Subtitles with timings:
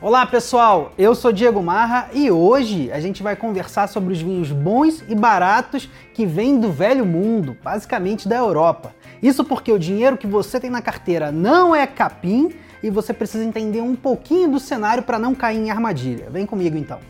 [0.00, 4.52] Olá pessoal, eu sou Diego Marra e hoje a gente vai conversar sobre os vinhos
[4.52, 8.94] bons e baratos que vêm do velho mundo, basicamente da Europa.
[9.20, 13.42] Isso porque o dinheiro que você tem na carteira não é capim e você precisa
[13.42, 16.30] entender um pouquinho do cenário para não cair em armadilha.
[16.30, 17.00] Vem comigo então.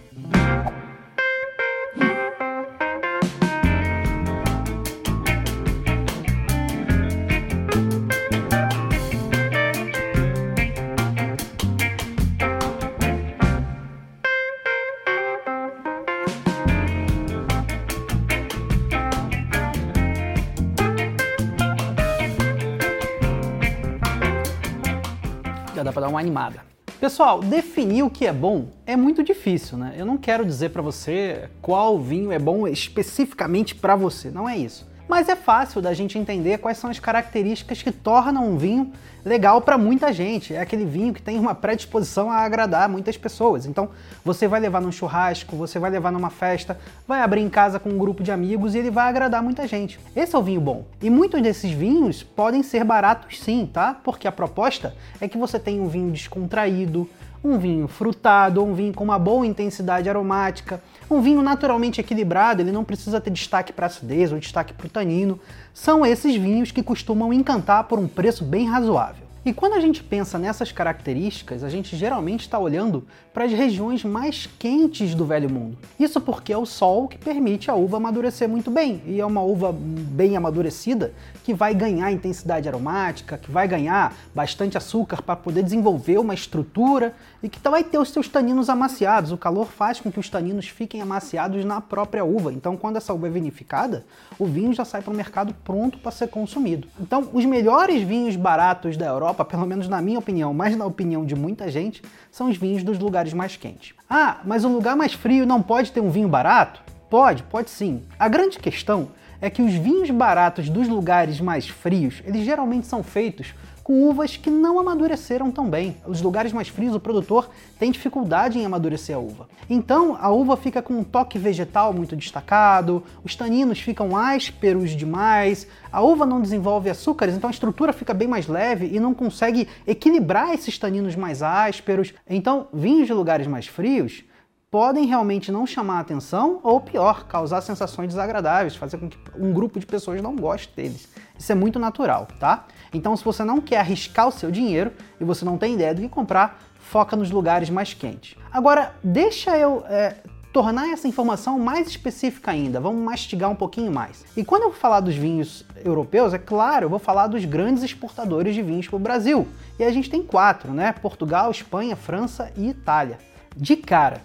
[25.89, 26.61] Dá para dar uma animada.
[27.01, 29.95] Pessoal, definir o que é bom é muito difícil, né?
[29.97, 34.57] Eu não quero dizer para você qual vinho é bom especificamente para você, não é
[34.57, 34.87] isso.
[35.09, 38.93] Mas é fácil da gente entender quais são as características que tornam um vinho
[39.25, 40.55] legal para muita gente.
[40.55, 43.65] É aquele vinho que tem uma predisposição a agradar muitas pessoas.
[43.65, 43.89] Então,
[44.23, 47.89] você vai levar num churrasco, você vai levar numa festa, vai abrir em casa com
[47.89, 49.99] um grupo de amigos e ele vai agradar muita gente.
[50.15, 50.85] Esse é o vinho bom.
[51.01, 53.99] E muitos desses vinhos podem ser baratos sim, tá?
[54.05, 57.09] Porque a proposta é que você tenha um vinho descontraído,
[57.49, 62.73] um vinho frutado, um vinho com uma boa intensidade aromática, um vinho naturalmente equilibrado, ele
[62.73, 65.41] não precisa ter destaque para acidez ou destaque para o tanino.
[65.73, 69.28] São esses vinhos que costumam encantar por um preço bem razoável.
[69.49, 74.05] E quando a gente pensa nessas características, a gente geralmente está olhando para as regiões
[74.05, 75.79] mais quentes do Velho Mundo.
[75.99, 79.41] Isso porque é o sol que permite a uva amadurecer muito bem, e é uma
[79.41, 85.63] uva bem amadurecida que vai ganhar intensidade aromática, que vai ganhar bastante açúcar para poder
[85.63, 89.33] desenvolver uma estrutura e que vai ter os seus taninos amaciados.
[89.33, 92.53] O calor faz com que os taninos fiquem amaciados na própria uva.
[92.53, 94.05] Então, quando essa uva é vinificada,
[94.39, 96.87] o vinho já sai para o mercado pronto para ser consumido.
[97.01, 101.25] Então, os melhores vinhos baratos da Europa, pelo menos na minha opinião, mas na opinião
[101.25, 103.95] de muita gente, são os vinhos dos lugares mais quentes.
[104.09, 106.83] Ah, mas o lugar mais frio não pode ter um vinho barato?
[107.11, 108.03] Pode, pode sim.
[108.19, 109.09] A grande questão
[109.41, 113.55] é que os vinhos baratos dos lugares mais frios, eles geralmente são feitos
[113.89, 115.97] com uvas que não amadureceram tão bem.
[116.07, 119.49] Os lugares mais frios, o produtor tem dificuldade em amadurecer a uva.
[119.71, 125.67] Então, a uva fica com um toque vegetal muito destacado, os taninos ficam ásperos demais,
[125.91, 129.67] a uva não desenvolve açúcares, então a estrutura fica bem mais leve e não consegue
[129.87, 132.13] equilibrar esses taninos mais ásperos.
[132.29, 134.23] Então, vinhos de lugares mais frios
[134.71, 139.53] podem realmente não chamar a atenção ou pior, causar sensações desagradáveis, fazer com que um
[139.53, 141.09] grupo de pessoas não goste deles.
[141.39, 142.67] Isso é muito natural, tá?
[142.93, 146.03] Então, se você não quer arriscar o seu dinheiro e você não tem ideia do
[146.03, 148.37] que comprar, foca nos lugares mais quentes.
[148.53, 150.17] Agora, deixa eu é,
[150.53, 154.25] tornar essa informação mais específica ainda, vamos mastigar um pouquinho mais.
[154.37, 158.55] E quando eu falar dos vinhos europeus, é claro, eu vou falar dos grandes exportadores
[158.55, 159.49] de vinhos para o Brasil.
[159.79, 160.93] E a gente tem quatro, né?
[160.93, 163.19] Portugal, Espanha, França e Itália.
[163.57, 164.21] De cara,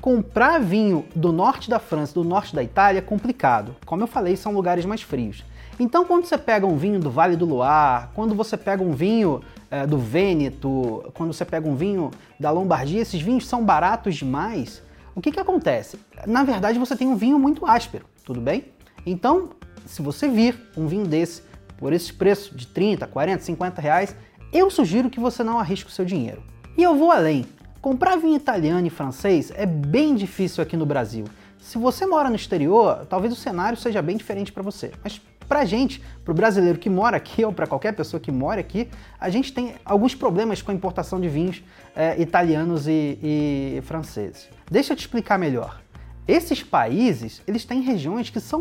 [0.00, 3.74] comprar vinho do norte da França, do norte da Itália é complicado.
[3.84, 5.44] Como eu falei, são lugares mais frios.
[5.78, 9.40] Então, quando você pega um vinho do Vale do Loire, quando você pega um vinho
[9.70, 14.82] é, do Vêneto, quando você pega um vinho da Lombardia, esses vinhos são baratos demais.
[15.14, 15.98] O que, que acontece?
[16.26, 18.66] Na verdade, você tem um vinho muito áspero, tudo bem?
[19.06, 19.50] Então,
[19.86, 21.42] se você vir um vinho desse
[21.76, 24.16] por esse preço de 30, 40, 50 reais,
[24.52, 26.42] eu sugiro que você não arrisque o seu dinheiro.
[26.76, 27.46] E eu vou além.
[27.88, 31.24] Comprar vinho italiano e francês é bem difícil aqui no Brasil.
[31.58, 34.92] Se você mora no exterior, talvez o cenário seja bem diferente para você.
[35.02, 35.18] Mas
[35.48, 39.30] pra gente, pro brasileiro que mora aqui ou para qualquer pessoa que mora aqui, a
[39.30, 41.62] gente tem alguns problemas com a importação de vinhos
[41.96, 44.50] é, italianos e, e franceses.
[44.70, 45.80] Deixa eu te explicar melhor.
[46.28, 48.60] Esses países, eles têm regiões que são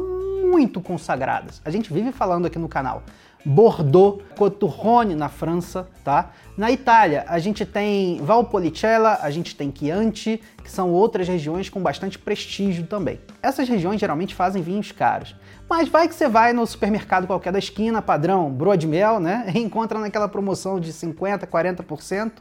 [0.50, 1.62] muito consagradas.
[1.66, 3.04] A gente vive falando aqui no canal.
[3.46, 6.32] Bordeaux, Coturrone na França, tá?
[6.58, 11.82] Na Itália, a gente tem Valpolicella, a gente tem Chianti, que são outras regiões com
[11.82, 13.20] bastante prestígio também.
[13.42, 15.36] Essas regiões geralmente fazem vinhos caros.
[15.70, 19.46] Mas vai que você vai no supermercado qualquer da esquina, padrão broa de mel, né?
[19.56, 22.32] E encontra naquela promoção de 50, 40%,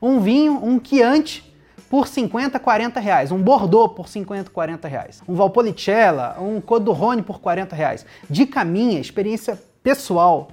[0.00, 1.54] um vinho, um Chianti
[1.88, 3.30] por 50, 40 reais.
[3.30, 5.22] Um Bordeaux por 50, 40 reais.
[5.28, 8.04] Um Valpolicella, um Codorrone por 40 reais.
[8.28, 10.48] Dica minha, experiência pessoal,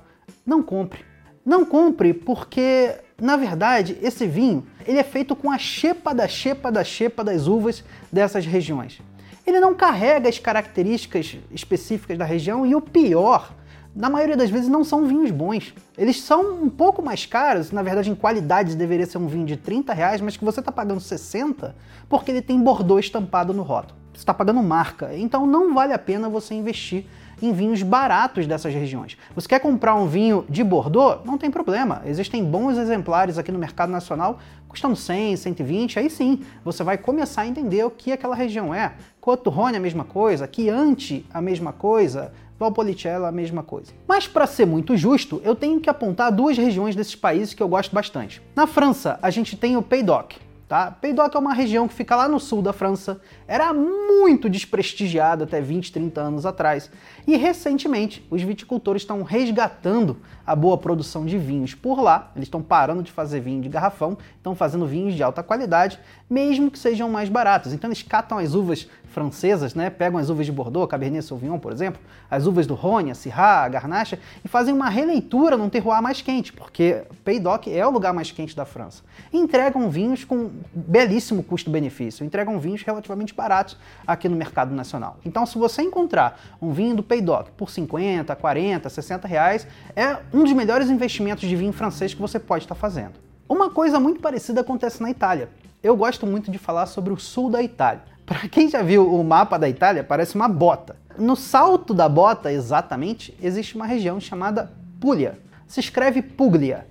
[0.46, 1.06] não compre.
[1.44, 6.72] Não compre porque, na verdade, esse vinho ele é feito com a chepa da chepa
[6.72, 9.02] da chepa das uvas dessas regiões.
[9.48, 13.56] Ele não carrega as características específicas da região e o pior,
[13.96, 15.74] na maioria das vezes não são vinhos bons.
[15.98, 19.58] Eles são um pouco mais caros, na verdade em qualidade deveria ser um vinho de
[19.58, 21.74] 30 reais, mas que você está pagando 60
[22.08, 24.00] porque ele tem Bordeaux estampado no rótulo.
[24.14, 27.06] Você está pagando marca, então não vale a pena você investir
[27.42, 29.18] em vinhos baratos dessas regiões.
[29.36, 31.26] Você quer comprar um vinho de Bordeaux?
[31.26, 32.02] Não tem problema.
[32.06, 36.00] Existem bons exemplares aqui no mercado nacional custando 100, 120.
[36.00, 38.94] Aí sim, você vai começar a entender o que aquela região é.
[39.20, 43.92] Côte Rhône a mesma coisa, Chianti a mesma coisa, Valpolicella a mesma coisa.
[44.08, 47.68] Mas para ser muito justo, eu tenho que apontar duas regiões desses países que eu
[47.68, 48.42] gosto bastante.
[48.56, 50.36] Na França, a gente tem o Pays d'Oc,
[50.72, 50.90] Tá?
[50.90, 55.60] Pays-Doc é uma região que fica lá no sul da França, era muito desprestigiada até
[55.60, 56.90] 20, 30 anos atrás.
[57.28, 62.32] E recentemente, os viticultores estão resgatando a boa produção de vinhos por lá.
[62.36, 66.00] Eles estão parando de fazer vinho de garrafão, estão fazendo vinhos de alta qualidade,
[66.30, 67.74] mesmo que sejam mais baratos.
[67.74, 69.90] Então eles catam as uvas francesas, né?
[69.90, 73.64] Pegam as uvas de Bordeaux, Cabernet Sauvignon, por exemplo, as uvas do Rhône, a Syrah,
[73.64, 78.14] a Garnacha e fazem uma releitura num terroir mais quente, porque Pays-Doc é o lugar
[78.14, 79.04] mais quente da França.
[79.32, 83.78] E entregam vinhos com belíssimo custo-benefício, entregam vinhos relativamente baratos
[84.08, 85.18] aqui no mercado nacional.
[85.26, 90.44] Então, se você encontrar um vinho do Pays-Doc por 50, 40, 60 reais, é um
[90.44, 93.14] dos melhores investimentos de vinho francês que você pode estar fazendo.
[93.50, 95.50] Uma coisa muito parecida acontece na Itália.
[95.84, 98.04] Eu gosto muito de falar sobre o sul da Itália.
[98.26, 100.96] Para quem já viu o mapa da Itália, parece uma bota.
[101.18, 105.38] No salto da bota, exatamente, existe uma região chamada Puglia.
[105.68, 106.88] Se escreve Puglia.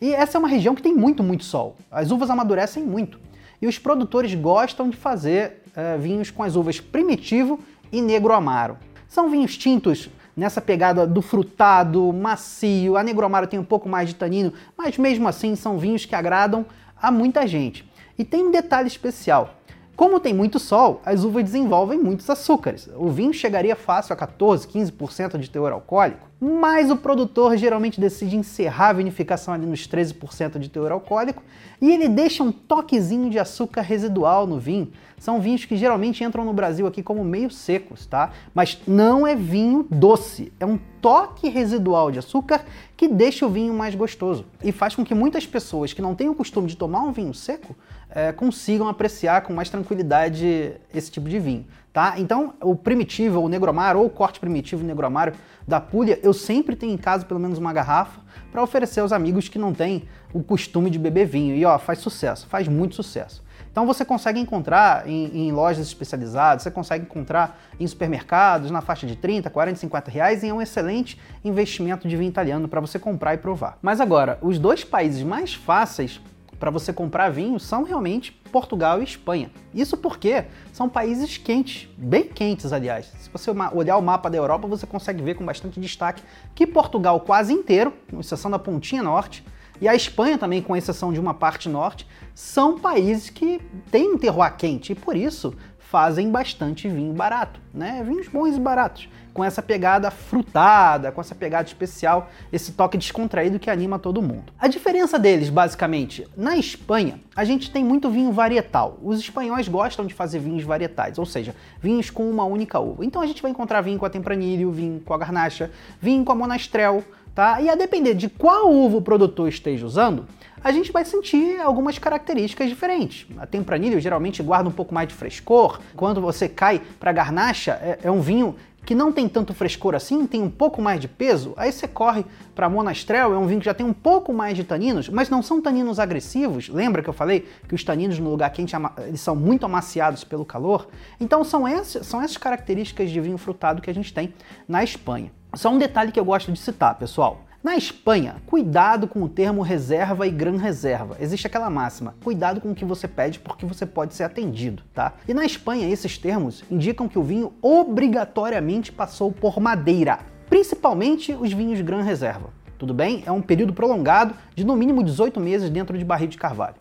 [0.00, 1.76] E essa é uma região que tem muito, muito sol.
[1.90, 3.20] As uvas amadurecem muito.
[3.62, 7.60] E os produtores gostam de fazer uh, vinhos com as uvas primitivo
[7.92, 8.78] e negro amaro.
[9.06, 10.08] São vinhos tintos
[10.40, 12.96] nessa pegada do frutado, macio.
[12.96, 16.14] A negro amaro tem um pouco mais de tanino, mas mesmo assim são vinhos que
[16.14, 16.64] agradam
[17.00, 17.86] a muita gente.
[18.18, 19.56] E tem um detalhe especial.
[19.94, 22.88] Como tem muito sol, as uvas desenvolvem muitos açúcares.
[22.96, 28.34] O vinho chegaria fácil a 14, 15% de teor alcoólico, mas o produtor geralmente decide
[28.34, 31.42] encerrar a vinificação ali nos 13% de teor alcoólico
[31.80, 34.90] e ele deixa um toquezinho de açúcar residual no vinho.
[35.18, 38.32] São vinhos que geralmente entram no Brasil aqui como meio secos, tá?
[38.54, 42.64] Mas não é vinho doce, é um toque residual de açúcar
[42.96, 46.30] que deixa o vinho mais gostoso e faz com que muitas pessoas que não têm
[46.30, 47.76] o costume de tomar um vinho seco
[48.08, 51.66] é, consigam apreciar com mais tranquilidade esse tipo de vinho.
[51.92, 52.14] Tá?
[52.18, 55.34] Então, o primitivo, o negromar ou o corte primitivo negromário
[55.66, 58.20] da Puglia, eu sempre tenho em casa pelo menos uma garrafa
[58.52, 61.56] para oferecer aos amigos que não têm o costume de beber vinho.
[61.56, 63.42] E ó, faz sucesso, faz muito sucesso.
[63.72, 69.06] Então você consegue encontrar em, em, lojas especializadas, você consegue encontrar em supermercados na faixa
[69.06, 72.98] de 30, 40, 50 reais e é um excelente investimento de vinho italiano para você
[72.98, 73.78] comprar e provar.
[73.80, 76.20] Mas agora, os dois países mais fáceis
[76.60, 79.50] para você comprar vinho são realmente Portugal e Espanha.
[79.74, 83.06] Isso porque são países quentes, bem quentes, aliás.
[83.18, 86.22] Se você olhar o mapa da Europa, você consegue ver com bastante destaque
[86.54, 89.42] que Portugal quase inteiro, com exceção da pontinha norte,
[89.80, 93.58] e a Espanha também, com exceção de uma parte norte, são países que
[93.90, 98.04] têm um terroir quente e por isso fazem bastante vinho barato, né?
[98.06, 103.58] Vinhos bons e baratos com essa pegada frutada, com essa pegada especial, esse toque descontraído
[103.58, 104.52] que anima todo mundo.
[104.58, 108.98] A diferença deles, basicamente, na Espanha, a gente tem muito vinho varietal.
[109.02, 113.04] Os espanhóis gostam de fazer vinhos varietais, ou seja, vinhos com uma única uva.
[113.04, 116.32] Então a gente vai encontrar vinho com a Tempranillo, vinho com a Garnacha, vinho com
[116.32, 117.04] a Monastrell,
[117.34, 117.60] tá?
[117.60, 120.26] E a depender de qual uva o produtor esteja usando,
[120.62, 123.26] a gente vai sentir algumas características diferentes.
[123.38, 125.80] A Tempranillo geralmente guarda um pouco mais de frescor.
[125.96, 128.54] Quando você cai para a Garnacha, é, é um vinho
[128.84, 132.24] que não tem tanto frescor assim, tem um pouco mais de peso, aí você corre
[132.54, 135.42] para Monastrell, é um vinho que já tem um pouco mais de taninos, mas não
[135.42, 136.68] são taninos agressivos.
[136.68, 138.74] Lembra que eu falei que os taninos no lugar quente
[139.06, 140.88] eles são muito amaciados pelo calor?
[141.20, 144.34] Então são, esses, são essas características de vinho frutado que a gente tem
[144.66, 145.30] na Espanha.
[145.54, 147.44] Só um detalhe que eu gosto de citar, pessoal.
[147.62, 151.18] Na Espanha, cuidado com o termo reserva e gran reserva.
[151.20, 155.12] Existe aquela máxima: cuidado com o que você pede porque você pode ser atendido, tá?
[155.28, 161.52] E na Espanha, esses termos indicam que o vinho obrigatoriamente passou por madeira, principalmente os
[161.52, 162.48] vinhos gran reserva.
[162.78, 163.22] Tudo bem?
[163.26, 166.76] É um período prolongado de no mínimo 18 meses dentro de barril de carvalho.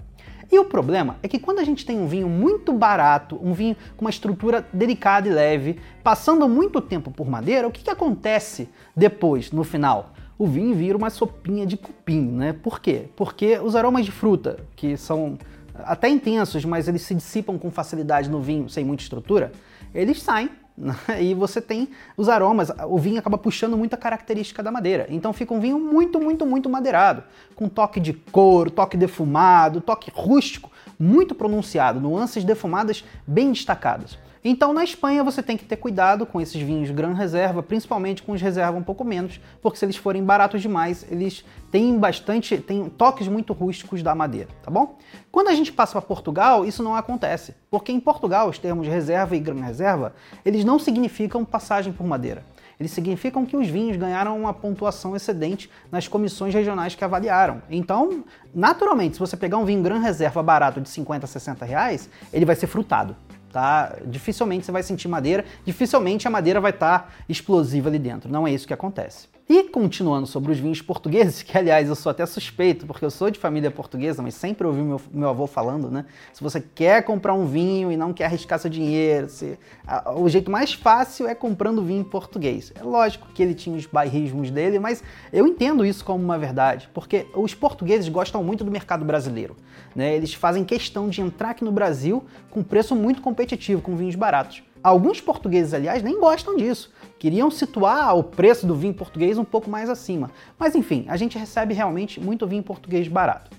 [0.49, 3.75] E o problema é que quando a gente tem um vinho muito barato, um vinho
[3.97, 8.69] com uma estrutura delicada e leve, passando muito tempo por madeira, o que, que acontece
[8.95, 10.13] depois, no final?
[10.39, 12.53] O vinho vira uma sopinha de cupim, né?
[12.53, 13.09] Por quê?
[13.17, 15.37] Porque os aromas de fruta, que são
[15.83, 19.51] até intensos, mas eles se dissipam com facilidade no vinho sem muita estrutura,
[19.93, 20.95] eles saem né?
[21.19, 25.07] e você tem os aromas, o vinho acaba puxando muita característica da madeira.
[25.09, 27.21] Então fica um vinho muito, muito, muito madeirado,
[27.53, 34.17] com toque de couro, toque defumado, toque rústico, muito pronunciado, nuances defumadas bem destacadas.
[34.43, 38.31] Então na Espanha você tem que ter cuidado com esses vinhos Gran Reserva, principalmente com
[38.31, 42.87] os reserva um pouco menos, porque se eles forem baratos demais, eles têm bastante, têm
[42.89, 44.97] toques muito rústicos da madeira, tá bom?
[45.29, 49.35] Quando a gente passa para Portugal, isso não acontece, porque em Portugal os termos reserva
[49.35, 50.13] e Gran Reserva,
[50.45, 52.43] eles não significam passagem por madeira.
[52.79, 57.61] Eles significam que os vinhos ganharam uma pontuação excedente nas comissões regionais que avaliaram.
[57.69, 58.23] Então,
[58.55, 62.45] naturalmente, se você pegar um vinho Gran Reserva barato de 50 a 60 reais, ele
[62.45, 63.17] vai ser frutado
[63.51, 63.97] tá?
[64.05, 68.31] Dificilmente você vai sentir madeira, dificilmente a madeira vai estar tá explosiva ali dentro.
[68.31, 69.27] Não é isso que acontece.
[69.51, 73.31] E continuando sobre os vinhos portugueses, que aliás eu sou até suspeito, porque eu sou
[73.31, 76.05] de família portuguesa, mas sempre ouvi meu, meu avô falando, né?
[76.31, 80.29] Se você quer comprar um vinho e não quer arriscar seu dinheiro, se, a, o
[80.29, 82.71] jeito mais fácil é comprando vinho português.
[82.75, 85.03] É lógico que ele tinha os bairrismos dele, mas
[85.33, 89.57] eu entendo isso como uma verdade, porque os portugueses gostam muito do mercado brasileiro.
[89.95, 90.15] Né?
[90.15, 94.61] Eles fazem questão de entrar aqui no Brasil com preço muito competitivo, com vinhos baratos.
[94.81, 96.91] Alguns portugueses, aliás, nem gostam disso.
[97.17, 100.31] Queriam situar o preço do vinho português um pouco mais acima.
[100.57, 103.51] Mas enfim, a gente recebe realmente muito vinho português barato.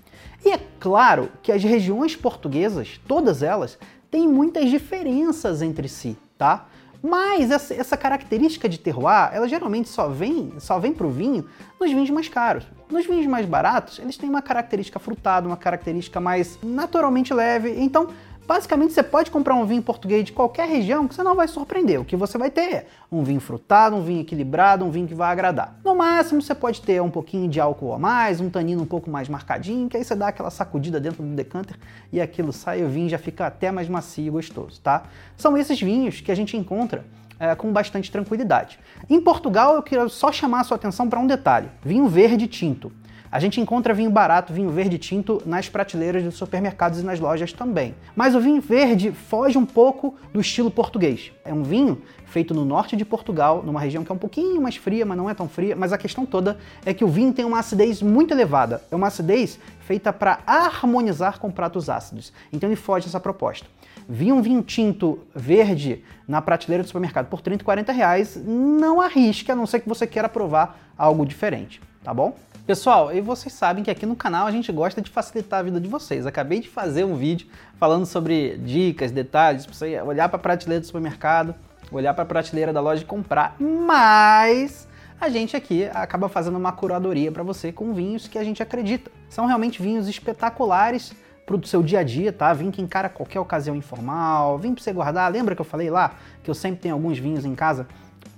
[0.45, 3.79] E é claro que as regiões portuguesas, todas elas,
[4.11, 6.67] têm muitas diferenças entre si, tá?
[7.03, 11.47] Mas essa, característica de terroir, ela geralmente só vem, só vem para o vinho
[11.81, 12.67] nos vinhos mais caros.
[12.91, 17.75] Nos vinhos mais baratos, eles têm uma característica frutada, uma característica mais naturalmente leve.
[17.79, 18.09] Então,
[18.51, 22.01] Basicamente, você pode comprar um vinho português de qualquer região que você não vai surpreender.
[22.01, 25.15] O que você vai ter é um vinho frutado, um vinho equilibrado, um vinho que
[25.15, 25.79] vai agradar.
[25.85, 29.09] No máximo, você pode ter um pouquinho de álcool a mais, um tanino um pouco
[29.09, 31.77] mais marcadinho, que aí você dá aquela sacudida dentro do decanter
[32.13, 35.05] e aquilo sai, o vinho já fica até mais macio e gostoso, tá?
[35.37, 37.05] São esses vinhos que a gente encontra
[37.39, 38.81] é, com bastante tranquilidade.
[39.09, 42.91] Em Portugal, eu quero só chamar a sua atenção para um detalhe: vinho verde tinto.
[43.33, 47.53] A gente encontra vinho barato, vinho verde tinto nas prateleiras dos supermercados e nas lojas
[47.53, 47.95] também.
[48.17, 51.31] Mas o vinho verde foge um pouco do estilo português.
[51.45, 54.75] É um vinho feito no norte de Portugal, numa região que é um pouquinho mais
[54.75, 55.77] fria, mas não é tão fria.
[55.77, 58.83] Mas a questão toda é que o vinho tem uma acidez muito elevada.
[58.91, 62.33] É uma acidez feita para harmonizar com pratos ácidos.
[62.53, 63.69] Então ele foge dessa proposta.
[64.09, 69.53] Vi um vinho tinto verde na prateleira do supermercado por 30, 40 reais, não arrisque,
[69.53, 72.35] a não ser que você queira provar algo diferente, tá bom?
[72.67, 75.81] Pessoal, e vocês sabem que aqui no canal a gente gosta de facilitar a vida
[75.81, 76.27] de vocês.
[76.27, 80.81] Acabei de fazer um vídeo falando sobre dicas, detalhes, para você olhar para a prateleira
[80.81, 81.55] do supermercado,
[81.91, 84.89] olhar para a prateleira da loja e comprar, mas
[85.21, 89.11] a gente aqui acaba fazendo uma curadoria para você com vinhos que a gente acredita.
[89.29, 91.13] São realmente vinhos espetaculares
[91.45, 92.53] para o seu dia a dia, tá?
[92.53, 95.31] Vinho que encara qualquer ocasião informal, vinho para você guardar.
[95.31, 97.87] Lembra que eu falei lá que eu sempre tenho alguns vinhos em casa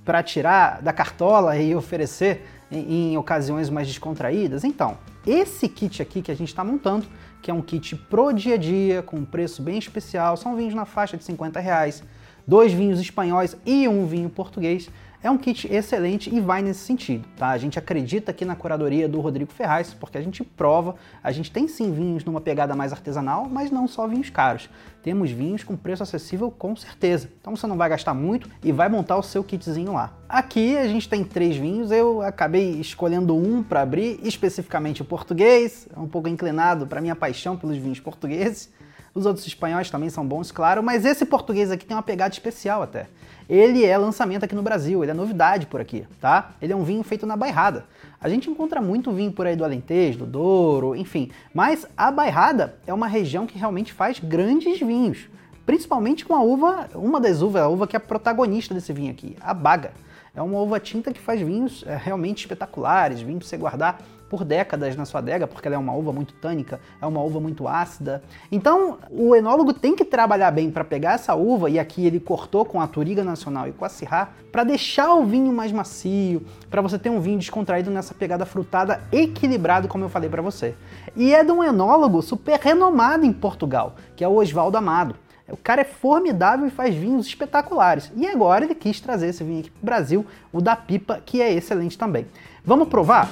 [0.05, 4.65] para tirar da cartola e oferecer em, em ocasiões mais descontraídas?
[4.65, 7.07] Então, esse kit aqui que a gente está montando,
[7.41, 10.75] que é um kit pro dia a dia, com um preço bem especial, são vinhos
[10.75, 12.03] na faixa de 50 reais,
[12.47, 14.91] dois vinhos espanhóis e um vinho português.
[15.25, 17.51] É um kit excelente e vai nesse sentido, tá?
[17.51, 21.49] A gente acredita aqui na curadoria do Rodrigo Ferraz, porque a gente prova, a gente
[21.49, 24.69] tem sim vinhos numa pegada mais artesanal, mas não só vinhos caros.
[25.01, 27.31] Temos vinhos com preço acessível com certeza.
[27.41, 30.13] Então você não vai gastar muito e vai montar o seu kitzinho lá.
[30.29, 35.87] Aqui a gente tem três vinhos, eu acabei escolhendo um para abrir, especificamente o português,
[35.97, 38.73] um pouco inclinado para minha paixão pelos vinhos portugueses.
[39.15, 42.83] Os outros espanhóis também são bons, claro, mas esse português aqui tem uma pegada especial
[42.83, 43.09] até.
[43.49, 46.53] Ele é lançamento aqui no Brasil, ele é novidade por aqui, tá?
[46.63, 47.85] Ele é um vinho feito na bairrada.
[48.19, 52.79] A gente encontra muito vinho por aí do Alentejo, do Douro, enfim, mas a bairrada
[52.87, 55.29] é uma região que realmente faz grandes vinhos,
[55.67, 59.11] principalmente com a uva, uma das uvas, a uva que é a protagonista desse vinho
[59.11, 59.93] aqui, a baga.
[60.35, 64.01] É uma uva tinta que faz vinhos é, realmente espetaculares, vinho para você guardar
[64.33, 67.39] por décadas na sua adega, porque ela é uma uva muito tânica, é uma uva
[67.39, 68.23] muito ácida.
[68.51, 72.65] Então, o enólogo tem que trabalhar bem para pegar essa uva, e aqui ele cortou
[72.65, 76.81] com a Turiga Nacional e com a Syrah, para deixar o vinho mais macio, para
[76.81, 80.75] você ter um vinho descontraído nessa pegada frutada equilibrado, como eu falei para você.
[81.15, 85.15] E é de um enólogo super renomado em Portugal, que é o Oswaldo Amado.
[85.47, 88.11] O cara é formidável e faz vinhos espetaculares.
[88.17, 91.43] E agora ele quis trazer esse vinho aqui para o Brasil, o da Pipa, que
[91.43, 92.27] é excelente também.
[92.65, 93.29] Vamos provar?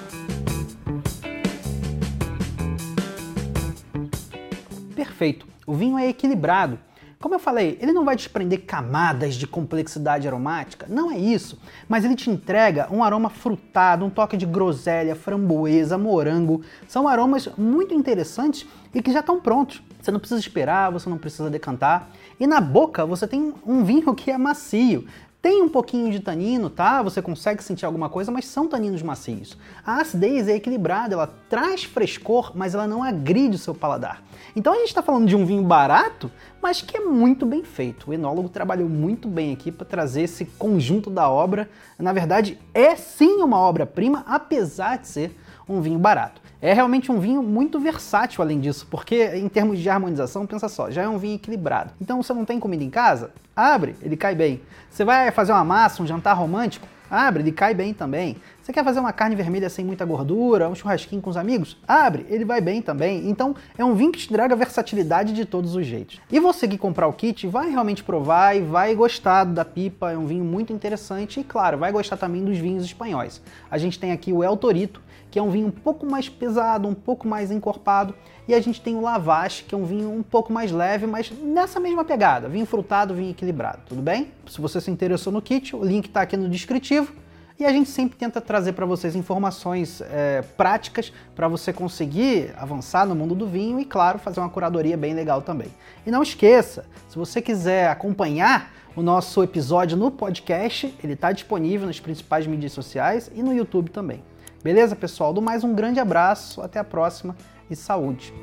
[5.21, 5.47] Perfeito.
[5.67, 6.79] O vinho é equilibrado.
[7.21, 12.07] Como eu falei, ele não vai desprender camadas de complexidade aromática, não é isso, mas
[12.07, 16.63] ele te entrega um aroma frutado, um toque de groselha, framboesa, morango.
[16.89, 19.83] São aromas muito interessantes e que já estão prontos.
[20.01, 22.09] Você não precisa esperar, você não precisa decantar.
[22.41, 25.07] E na boca você tem um vinho que é macio.
[25.43, 27.01] Tem um pouquinho de tanino, tá?
[27.03, 29.57] Você consegue sentir alguma coisa, mas são taninos macios.
[29.87, 34.23] A acidez é equilibrada, ela traz frescor, mas ela não agride o seu paladar.
[34.55, 36.31] Então a gente está falando de um vinho barato,
[36.61, 38.11] mas que é muito bem feito.
[38.11, 41.71] O enólogo trabalhou muito bem aqui para trazer esse conjunto da obra.
[41.99, 46.43] Na verdade, é sim uma obra-prima, apesar de ser um vinho barato.
[46.63, 50.91] É realmente um vinho muito versátil além disso, porque em termos de harmonização, pensa só,
[50.91, 51.93] já é um vinho equilibrado.
[51.99, 53.31] Então você não tem comida em casa?
[53.57, 54.61] Abre, ele cai bem.
[54.91, 56.87] Você vai fazer uma massa, um jantar romântico?
[57.11, 58.37] Abre, ele cai bem também.
[58.63, 61.79] Você quer fazer uma carne vermelha sem muita gordura, um churrasquinho com os amigos?
[61.89, 63.29] Abre, ele vai bem também.
[63.29, 66.21] Então é um vinho que te entrega versatilidade de todos os jeitos.
[66.31, 70.17] E você que comprar o kit vai realmente provar e vai gostar da pipa, é
[70.17, 73.41] um vinho muito interessante e claro, vai gostar também dos vinhos espanhóis.
[73.71, 76.89] A gente tem aqui o El Torito, que é um vinho um pouco mais pesado,
[76.89, 78.15] um pouco mais encorpado,
[78.49, 81.31] e a gente tem o Lavache, que é um vinho um pouco mais leve, mas
[81.31, 84.33] nessa mesma pegada, vinho frutado, vinho equilibrado, tudo bem?
[84.49, 87.13] Se você se interessou no kit, o link está aqui no descritivo.
[87.61, 93.07] E a gente sempre tenta trazer para vocês informações é, práticas para você conseguir avançar
[93.07, 95.69] no mundo do vinho e, claro, fazer uma curadoria bem legal também.
[96.07, 101.87] E não esqueça, se você quiser acompanhar o nosso episódio no podcast, ele está disponível
[101.87, 104.23] nas principais mídias sociais e no YouTube também.
[104.63, 105.33] Beleza, pessoal?
[105.33, 107.35] Do mais um grande abraço, até a próxima
[107.71, 108.35] e saúde!